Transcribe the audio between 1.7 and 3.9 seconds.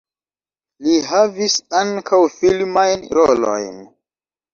ankaŭ filmajn rolojn.